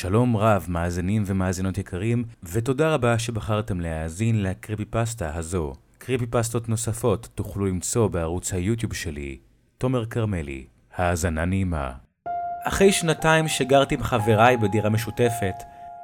שלום 0.00 0.36
רב, 0.36 0.66
מאזינים 0.68 1.22
ומאזינות 1.26 1.78
יקרים, 1.78 2.24
ותודה 2.42 2.94
רבה 2.94 3.18
שבחרתם 3.18 3.80
להאזין 3.80 4.42
לקריפי 4.42 4.84
פסטה 4.84 5.34
הזו. 5.34 5.72
קריפי 5.98 6.26
פסטות 6.26 6.68
נוספות 6.68 7.28
תוכלו 7.34 7.66
למצוא 7.66 8.08
בערוץ 8.08 8.52
היוטיוב 8.52 8.94
שלי, 8.94 9.38
תומר 9.78 10.06
כרמלי. 10.06 10.64
האזנה 10.96 11.44
נעימה. 11.44 11.92
אחרי 12.64 12.92
שנתיים 12.92 13.48
שגרתי 13.48 13.94
עם 13.94 14.02
חבריי 14.02 14.56
בדירה 14.56 14.90
משותפת, 14.90 15.54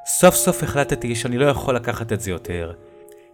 סוף 0.07 0.35
סוף 0.35 0.63
החלטתי 0.63 1.15
שאני 1.15 1.39
לא 1.39 1.47
יכול 1.47 1.77
לקחת 1.77 2.13
את 2.13 2.21
זה 2.21 2.31
יותר. 2.31 2.73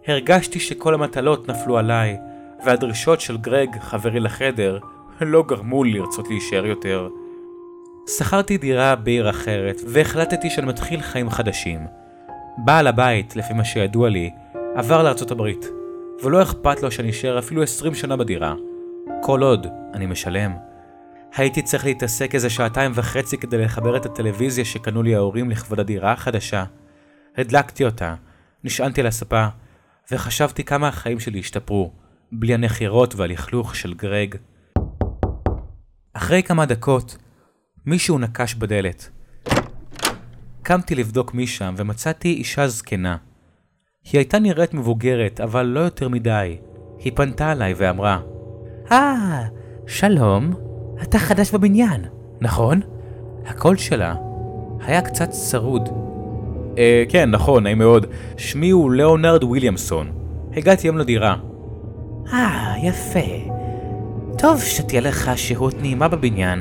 הרגשתי 0.07 0.59
שכל 0.59 0.93
המטלות 0.93 1.49
נפלו 1.49 1.77
עליי, 1.77 2.17
והדרישות 2.65 3.21
של 3.21 3.37
גרג, 3.37 3.69
חברי 3.79 4.19
לחדר, 4.19 4.79
לא 5.21 5.43
גרמו 5.47 5.83
לי 5.83 5.93
לרצות 5.93 6.27
להישאר 6.27 6.65
יותר. 6.65 7.09
שכרתי 8.07 8.57
דירה 8.57 8.95
בעיר 8.95 9.29
אחרת, 9.29 9.81
והחלטתי 9.87 10.49
שאני 10.49 10.67
מתחיל 10.67 11.01
חיים 11.01 11.29
חדשים. 11.29 11.87
בעל 12.57 12.87
הבית, 12.87 13.35
לפי 13.35 13.53
מה 13.53 13.63
שידוע 13.63 14.09
לי, 14.09 14.29
עבר 14.75 15.03
לארצות 15.03 15.31
הברית, 15.31 15.65
ולא 16.23 16.43
אכפת 16.43 16.83
לו 16.83 16.91
שאני 16.91 17.09
אשאר 17.09 17.39
אפילו 17.39 17.63
20 17.63 17.95
שנה 17.95 18.17
בדירה. 18.17 18.53
כל 19.21 19.41
עוד 19.41 19.67
אני 19.93 20.05
משלם. 20.05 20.53
הייתי 21.35 21.61
צריך 21.61 21.85
להתעסק 21.85 22.35
איזה 22.35 22.49
שעתיים 22.49 22.91
וחצי 22.95 23.37
כדי 23.37 23.57
לחבר 23.57 23.97
את 23.97 24.05
הטלוויזיה 24.05 24.65
שקנו 24.65 25.03
לי 25.03 25.15
ההורים 25.15 25.49
לכבוד 25.49 25.79
הדירה 25.79 26.11
החדשה. 26.11 26.63
הדלקתי 27.37 27.85
אותה, 27.85 28.15
נשענתי 28.63 29.01
על 29.01 29.07
הספה, 29.07 29.47
וחשבתי 30.11 30.63
כמה 30.63 30.87
החיים 30.87 31.19
שלי 31.19 31.39
השתפרו, 31.39 31.91
בלי 32.31 32.53
הנחירות 32.53 33.15
והלכלוך 33.15 33.75
של 33.75 33.93
גרג. 33.93 34.35
אחרי 36.13 36.43
כמה 36.43 36.65
דקות, 36.65 37.17
מישהו 37.85 38.17
נקש 38.19 38.53
בדלת. 38.55 39.09
קמתי 40.61 40.95
לבדוק 40.95 41.33
מי 41.33 41.47
שם 41.47 41.73
ומצאתי 41.77 42.27
אישה 42.27 42.67
זקנה. 42.67 43.17
היא 44.03 44.19
הייתה 44.19 44.39
נראית 44.39 44.73
מבוגרת, 44.73 45.41
אבל 45.41 45.65
לא 45.65 45.79
יותר 45.79 46.09
מדי. 46.09 46.57
היא 46.99 47.11
פנתה 47.15 47.51
אליי 47.51 47.73
ואמרה, 47.77 48.19
אה, 48.91 49.43
שלום, 49.87 50.53
אתה 51.01 51.19
חדש 51.19 51.51
בבניין, 51.51 52.05
נכון? 52.41 52.81
הקול 53.45 53.77
שלה 53.77 54.15
היה 54.79 55.01
קצת 55.01 55.29
צרוד. 55.29 55.89
אה, 56.77 57.03
כן, 57.09 57.31
נכון, 57.31 57.63
נעים 57.63 57.77
מאוד. 57.77 58.05
שמי 58.37 58.69
הוא 58.69 58.91
ליאונרד 58.91 59.43
וויליאמסון. 59.43 60.11
הגעתי 60.55 60.87
היום 60.87 60.97
לדירה. 60.97 61.35
אה, 62.33 62.73
יפה. 62.83 63.53
טוב 64.37 64.61
שתהיה 64.61 65.01
לך 65.01 65.31
שהות 65.35 65.81
נעימה 65.81 66.07
בבניין. 66.07 66.59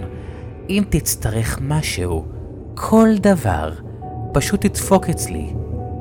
אם 0.71 0.83
תצטרך 0.89 1.59
משהו, 1.63 2.25
כל 2.75 3.09
דבר, 3.17 3.73
פשוט 4.33 4.67
תדפוק 4.67 5.09
אצלי. 5.09 5.53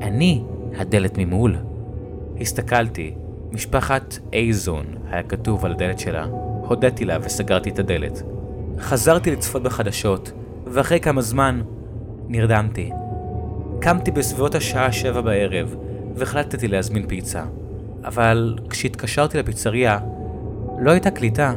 אני 0.02 0.42
הדלת 0.76 1.18
ממול. 1.18 1.56
הסתכלתי, 2.40 3.14
משפחת 3.52 4.18
אייזון 4.32 4.84
היה 5.10 5.22
כתוב 5.22 5.64
על 5.64 5.72
הדלת 5.72 5.98
שלה. 5.98 6.24
הודיתי 6.68 7.04
לה 7.04 7.18
וסגרתי 7.22 7.70
את 7.70 7.78
הדלת. 7.78 8.22
חזרתי 8.78 9.30
לצפות 9.30 9.62
בחדשות, 9.62 10.32
ואחרי 10.66 11.00
כמה 11.00 11.22
זמן 11.22 11.62
נרדמתי. 12.28 12.90
קמתי 13.80 14.10
בסביבות 14.10 14.54
השעה 14.54 14.92
שבע 14.92 15.20
בערב, 15.20 15.76
והחלטתי 16.14 16.68
להזמין 16.68 17.06
פיצה. 17.06 17.44
אבל 18.04 18.58
כשהתקשרתי 18.70 19.38
לפיצריה, 19.38 19.98
לא 20.78 20.90
הייתה 20.90 21.10
קליטה. 21.10 21.54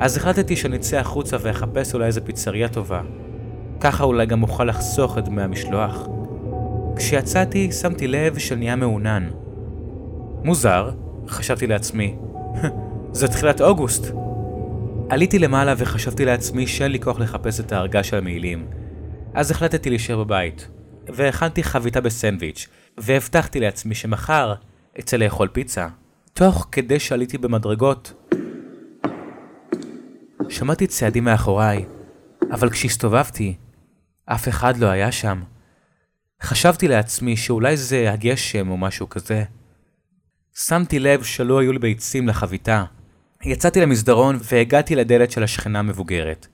אז 0.00 0.16
החלטתי 0.16 0.56
שאני 0.56 0.76
אצא 0.76 0.96
החוצה 0.96 1.36
ואחפש 1.40 1.94
אולי 1.94 2.06
איזה 2.06 2.20
פיצריה 2.20 2.68
טובה. 2.68 3.00
ככה 3.80 4.04
אולי 4.04 4.26
גם 4.26 4.42
אוכל 4.42 4.64
לחסוך 4.64 5.18
את 5.18 5.24
דמי 5.24 5.42
המשלוח. 5.42 6.08
כשיצאתי, 6.96 7.72
שמתי 7.72 8.08
לב 8.08 8.38
שאני 8.38 8.60
נהיה 8.60 8.76
מעונן. 8.76 9.30
מוזר, 10.44 10.90
חשבתי 11.28 11.66
לעצמי. 11.66 12.16
זה 13.12 13.28
תחילת 13.28 13.60
אוגוסט. 13.60 14.12
עליתי 15.08 15.38
למעלה 15.38 15.74
וחשבתי 15.76 16.24
לעצמי 16.24 16.66
שאין 16.66 16.92
לי 16.92 17.00
כוח 17.00 17.20
לחפש 17.20 17.60
את 17.60 17.72
ההרגה 17.72 18.02
של 18.02 18.16
המעילים. 18.16 18.66
אז 19.34 19.50
החלטתי 19.50 19.90
להישאר 19.90 20.24
בבית, 20.24 20.68
והכנתי 21.08 21.62
חביתה 21.62 22.00
בסנדוויץ', 22.00 22.68
והבטחתי 22.98 23.60
לעצמי 23.60 23.94
שמחר 23.94 24.54
אצא 24.98 25.16
לאכול 25.16 25.48
פיצה. 25.48 25.88
תוך 26.32 26.68
כדי 26.72 26.98
שעליתי 26.98 27.38
במדרגות, 27.38 28.12
שמעתי 30.50 30.86
צעדים 30.86 31.24
מאחוריי, 31.24 31.84
אבל 32.50 32.70
כשהסתובבתי, 32.70 33.56
אף 34.26 34.48
אחד 34.48 34.76
לא 34.76 34.86
היה 34.86 35.12
שם. 35.12 35.42
חשבתי 36.42 36.88
לעצמי 36.88 37.36
שאולי 37.36 37.76
זה 37.76 38.12
הגשם 38.12 38.70
או 38.70 38.76
משהו 38.76 39.08
כזה. 39.08 39.44
שמתי 40.54 40.98
לב 40.98 41.22
שלא 41.22 41.58
היו 41.58 41.72
לי 41.72 41.78
ביצים 41.78 42.28
לחביתה. 42.28 42.84
יצאתי 43.44 43.80
למסדרון 43.80 44.38
והגעתי 44.52 44.94
לדלת 44.94 45.30
של 45.30 45.42
השכנה 45.42 45.78
המבוגרת. 45.78 46.46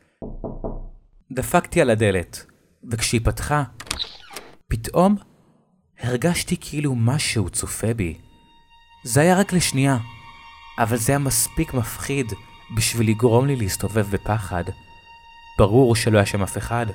דפקתי 1.32 1.80
על 1.80 1.90
הדלת, 1.90 2.46
וכשהיא 2.90 3.20
פתחה, 3.24 3.62
פתאום 4.68 5.16
הרגשתי 6.00 6.56
כאילו 6.60 6.94
משהו 6.94 7.50
צופה 7.50 7.94
בי. 7.94 8.18
זה 9.04 9.20
היה 9.20 9.38
רק 9.38 9.52
לשנייה, 9.52 9.98
אבל 10.78 10.96
זה 10.96 11.12
היה 11.12 11.18
מספיק 11.18 11.74
מפחיד 11.74 12.32
בשביל 12.70 13.08
לגרום 13.08 13.46
לי 13.46 13.56
להסתובב 13.56 14.06
בפחד. 14.10 14.64
ברור 15.58 15.96
שלא 15.96 16.18
היה 16.18 16.26
שם 16.26 16.42
אף 16.42 16.58
אחד. 16.58 16.86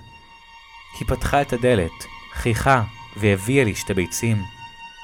היא 0.99 1.07
פתחה 1.07 1.41
את 1.41 1.53
הדלת, 1.53 2.05
חייכה 2.33 2.83
והביאה 3.17 3.63
לי 3.63 3.75
שתי 3.75 3.93
ביצים. 3.93 4.43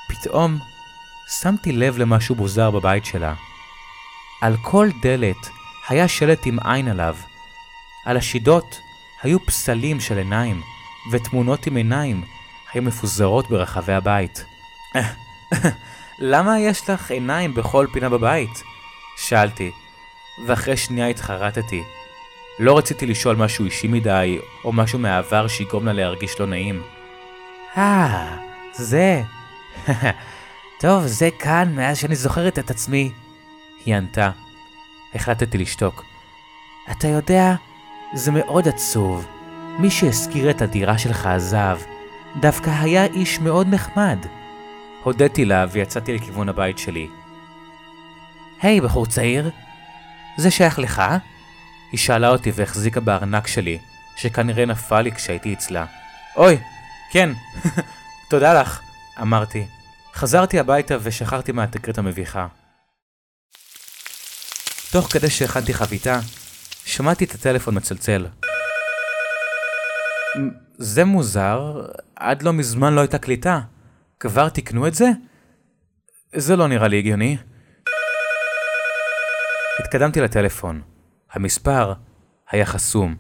פתאום 0.10 0.58
שמתי 1.42 1.72
לב 1.72 1.98
למשהו 1.98 2.36
מוזר 2.36 2.72
בבית 2.72 3.06
שלה. 3.06 3.34
על 4.42 4.58
כל 4.62 4.90
דלת 5.02 5.50
היה 5.90 6.08
שלט 6.08 6.46
עם 6.46 6.60
עין 6.64 6.88
עליו. 6.88 7.16
על 8.06 8.18
השידות 8.18 8.80
היו 9.22 9.46
פסלים 9.46 10.00
של 10.00 10.18
עיניים, 10.18 10.62
ותמונות 11.12 11.68
עם 11.68 11.76
עיניים 11.76 12.24
היו 12.74 12.84
מפוזרות 12.84 13.50
ברחבי 13.50 13.94
הבית. 13.94 14.46
למה 16.20 16.60
יש 16.60 16.90
לך 16.90 17.12
עיניים 17.12 17.54
בכל 17.54 17.88
פינה 17.94 18.10
בבית? 18.10 18.64
שאלתי, 19.18 19.72
ואחרי 20.46 20.78
שנייה 20.78 21.08
התחרטתי. 21.08 21.84
לא 22.60 22.78
רציתי 22.78 23.06
לשאול 23.06 23.36
משהו 23.36 23.66
אישי 23.66 23.88
מדי, 23.88 24.40
או 24.64 24.74
משהו 24.74 25.00
מהעבר 25.00 25.48
שיגרום 25.48 25.86
לה 25.86 25.94
להרגיש 25.94 26.40
לא 26.40 26.48
נעים. 26.48 26.82
אה, 27.78 28.38
זה. 28.74 29.22
טוב, 30.82 31.06
זה 31.06 31.30
כאן 31.40 31.76
מאז 31.76 31.98
שאני 31.98 32.16
זוכרת 32.16 32.60
את 32.60 32.70
עצמי. 32.70 33.12
היא 33.86 33.96
ענתה. 33.96 34.32
החלטתי 35.16 35.58
לשתוק. 35.58 36.04
אתה 36.92 37.08
יודע, 37.08 37.54
זה 38.14 38.32
מאוד 38.32 38.68
עצוב. 38.68 39.26
מי 39.80 39.92
שהשכיר 39.92 40.50
את 40.50 40.62
הדירה 40.62 40.98
שלך 40.98 41.26
עזב. 41.26 41.80
דווקא 42.40 42.70
היה 42.70 43.06
איש 43.06 43.40
מאוד 43.40 43.68
נחמד. 43.68 44.18
הודיתי 45.04 45.46
לה 45.46 45.66
ויצאתי 45.72 46.14
לכיוון 46.14 46.50
הבית 46.50 46.78
שלי. 46.78 47.08
היי, 48.62 48.80
hey, 48.80 48.84
בחור 48.84 49.06
צעיר, 49.06 49.50
זה 50.38 50.52
שייך 50.52 50.80
לך? 50.80 51.02
היא 51.92 52.00
שאלה 52.00 52.30
אותי 52.30 52.52
והחזיקה 52.56 53.00
בארנק 53.00 53.48
שלי, 53.48 53.80
שכנראה 54.16 54.66
נפל 54.66 55.02
לי 55.02 55.12
כשהייתי 55.12 55.54
אצלה. 55.54 55.86
אוי, 56.36 56.58
כן, 57.12 57.30
תודה 58.30 58.62
לך, 58.62 58.82
אמרתי. 59.22 59.66
חזרתי 60.14 60.60
הביתה 60.60 60.98
ושכחתי 61.02 61.52
מהתקרית 61.52 61.98
המביכה. 61.98 62.48
תוך 64.92 65.14
כדי 65.14 65.30
שהכנתי 65.30 65.74
חביתה, 65.74 66.20
שמעתי 66.86 67.26
את 67.26 67.32
הטלפון 67.32 67.78
מצלצל. 67.78 68.28
זה 70.78 71.06
מוזר, 71.06 71.86
עד 72.16 72.42
לא 72.42 72.54
מזמן 72.54 72.94
לא 72.94 73.02
הייתה 73.02 73.18
קליטה. 73.18 73.62
כבר 74.20 74.50
תיקנו 74.50 74.88
את 74.88 74.96
זה? 74.96 75.10
זה 76.36 76.56
לא 76.56 76.68
נראה 76.68 76.88
לי 76.88 76.98
הגיוני. 76.98 77.38
התקדמתי 79.80 80.22
לטלפון. 80.22 80.82
המספר 81.32 81.94
היה 82.52 82.66
חסום. 82.66 83.16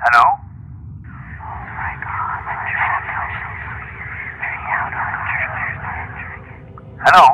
הלו? 0.00 0.22
הלו? 7.00 7.26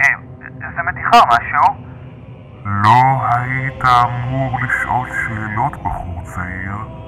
אה, 0.00 0.14
זה 0.76 0.82
מתיחה 0.82 1.24
משהו? 1.26 1.84
לא 2.64 3.26
היית 3.32 3.84
אמור 3.84 4.58
לשאול 4.60 5.08
שאלות, 5.08 5.72
בחור 5.72 6.22
צעיר. 6.22 7.03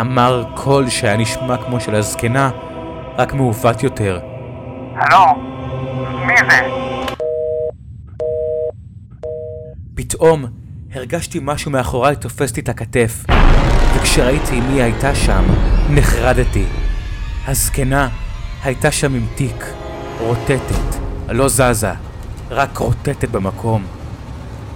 אמר 0.00 0.44
קול 0.54 0.88
שהיה 0.88 1.16
נשמע 1.16 1.56
כמו 1.56 1.80
של 1.80 1.94
הזקנה, 1.94 2.50
רק 3.18 3.32
מעוות 3.32 3.82
יותר. 3.82 4.20
הלו? 4.94 5.24
מי 6.26 6.34
זה? 6.50 6.60
פתאום 9.94 10.44
הרגשתי 10.94 11.38
משהו 11.42 11.70
מאחוריי 11.70 12.16
תופס 12.16 12.56
לי 12.56 12.62
את 12.62 12.68
הכתף, 12.68 13.24
וכשראיתי 13.96 14.60
מי 14.60 14.82
הייתה 14.82 15.14
שם, 15.14 15.44
נחרדתי. 15.90 16.64
הזקנה 17.46 18.08
הייתה 18.64 18.90
שם 18.90 19.14
עם 19.14 19.26
תיק, 19.34 19.64
רוטטת, 20.20 20.96
לא 21.28 21.48
זזה, 21.48 21.92
רק 22.50 22.78
רוטטת 22.78 23.30
במקום. 23.30 23.84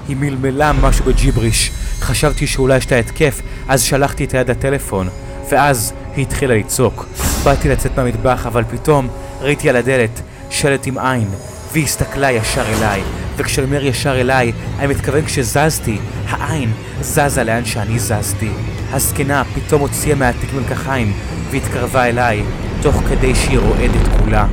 היא 0.09 0.17
מלמלה 0.17 0.73
משהו 0.73 1.05
בג'יבריש, 1.05 1.73
חשבתי 2.11 2.47
שאולי 2.47 2.77
יש 2.77 2.93
לה 2.93 2.99
התקף, 2.99 3.41
אז 3.69 3.83
שלחתי 3.83 4.25
את 4.25 4.35
היד 4.35 4.51
לטלפון, 4.51 5.09
ואז 5.51 5.93
היא 6.17 6.23
התחילה 6.23 6.55
לצעוק. 6.55 7.07
באתי 7.45 7.69
לצאת 7.69 7.99
מהמטבח, 7.99 8.47
אבל 8.47 8.65
פתאום 8.65 9.09
ראיתי 9.41 9.69
על 9.71 9.77
הדלת 9.77 10.21
שלט 10.51 10.87
עם 10.87 10.99
עין, 10.99 11.29
והיא 11.73 11.85
הסתכלה 11.85 12.31
ישר 12.31 12.65
אליי, 12.79 13.03
וכשאני 13.37 13.67
אומר 13.67 13.85
ישר 13.85 14.21
אליי, 14.21 14.53
אני 14.79 14.87
מתכוון 14.87 15.25
כשזזתי, 15.25 15.99
העין 16.29 16.73
זזה 17.01 17.45
לאן 17.45 17.65
שאני 17.65 17.99
זזתי. 17.99 18.51
הזקנה 18.93 19.43
פתאום 19.55 19.81
הוציאה 19.81 20.17
מהתיק 20.17 20.53
מלקחיים, 20.53 21.13
והתקרבה 21.51 22.05
אליי, 22.05 22.43
תוך 22.83 23.03
כדי 23.09 23.35
שהיא 23.35 23.59
רועדת 23.59 24.09
כולה. 24.19 24.47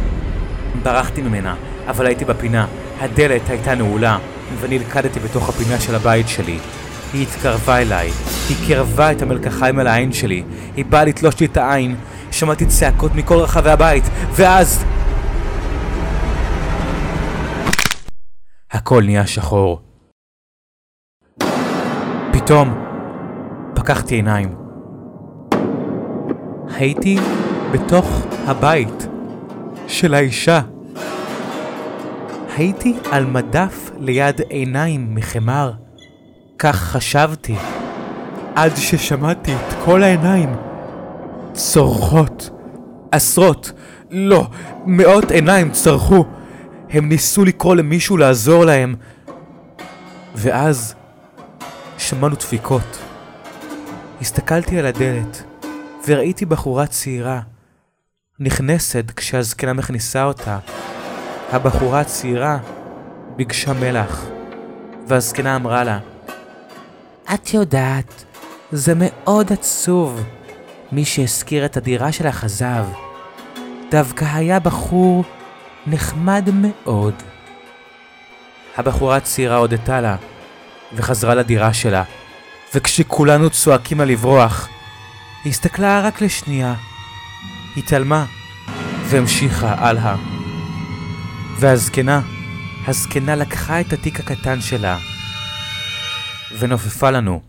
ברחתי 0.84 1.22
ממנה, 1.22 1.56
אבל 1.88 2.06
הייתי 2.06 2.26
בפינה. 2.26 2.68
הדלת 3.00 3.50
הייתה 3.50 3.76
נעולה, 3.76 4.18
ונלכדתי 4.60 5.20
בתוך 5.20 5.50
הפינה 5.50 5.80
של 5.80 5.96
הבית 5.96 6.28
שלי. 6.28 6.60
היא 7.14 7.28
התקרבה 7.28 7.82
אליי, 7.82 8.12
היא 8.50 8.58
קרבה 8.68 9.12
את 9.12 9.22
המלקחיים 9.22 9.80
על 9.80 9.88
העין 9.88 10.14
שלי, 10.14 10.44
היא 10.76 10.86
באה 10.86 11.06
לתלוש 11.06 11.40
לי 11.40 11.46
את 11.46 11.58
העין, 11.58 11.96
שמעתי 12.32 12.66
צעקות 12.66 13.16
מכל 13.16 13.36
רחבי 13.36 13.70
הבית, 13.70 14.04
ואז... 14.32 14.86
הכל 18.72 19.04
נהיה 19.04 19.28
שחור. 19.28 19.82
פתאום 22.34 22.74
פקחתי 23.76 24.16
עיניים. 24.16 24.56
הייתי 26.76 27.18
בתוך 27.72 28.26
הבית 28.46 29.08
של 29.88 30.14
האישה. 30.14 30.62
הייתי 32.58 32.94
על 33.12 33.26
מדף 33.26 33.92
ליד 33.98 34.42
עיניים 34.50 35.16
מחמר. 35.16 35.87
כך 36.60 36.76
חשבתי, 36.76 37.56
עד 38.56 38.76
ששמעתי 38.78 39.56
את 39.56 39.74
כל 39.86 40.04
העיניים 40.04 40.56
צורחות. 41.54 42.50
עשרות, 43.12 43.72
לא, 44.12 44.48
מאות 44.86 45.32
עיניים 45.32 45.72
צרחו. 45.72 46.26
הם 46.90 47.10
ניסו 47.10 47.46
לקרוא 47.46 47.76
למישהו 47.76 48.18
לעזור 48.18 48.66
להם. 48.66 48.96
ואז 50.36 50.96
שמענו 51.98 52.36
דפיקות. 52.36 53.00
הסתכלתי 54.22 54.80
על 54.80 54.86
הדלת, 54.86 55.44
וראיתי 56.08 56.46
בחורה 56.46 56.88
צעירה, 56.88 57.42
נכנסת 58.40 59.12
כשהזקנה 59.16 59.74
מכניסה 59.74 60.24
אותה. 60.24 60.60
הבחורה 61.52 62.00
הצעירה 62.00 62.58
ביקשה 63.36 63.74
מלח, 63.74 64.26
והזקנה 65.08 65.56
אמרה 65.56 65.84
לה, 65.84 66.00
את 67.34 67.54
יודעת, 67.54 68.24
זה 68.72 68.94
מאוד 68.96 69.54
עצוב. 69.54 70.24
מי 70.92 71.06
שהשכיר 71.06 71.66
את 71.66 71.78
הדירה 71.78 72.12
שלך 72.12 72.44
עזב. 72.44 72.86
דווקא 73.92 74.26
היה 74.34 74.60
בחור 74.60 75.24
נחמד 75.88 76.50
מאוד. 76.54 77.14
הבחורה 78.78 79.18
הצעירה 79.18 79.58
הודתה 79.58 80.02
לה, 80.02 80.16
וחזרה 80.94 81.36
לדירה 81.36 81.74
שלה, 81.74 82.04
וכשכולנו 82.76 83.50
צועקים 83.50 84.02
על 84.02 84.08
לברוח, 84.08 84.68
היא 85.44 85.52
הסתכלה 85.52 86.02
רק 86.02 86.22
לשנייה, 86.22 86.74
התעלמה, 87.78 88.26
והמשיכה 89.06 89.76
הלאה. 89.78 90.16
והזקנה, 91.60 92.22
הזקנה 92.88 93.36
לקחה 93.36 93.80
את 93.82 93.94
התיק 93.94 94.20
הקטן 94.20 94.62
שלה, 94.62 94.98
ונופפה 96.60 97.12
לנו 97.12 97.42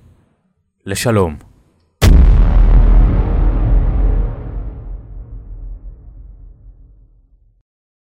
לשלום. 0.87 1.48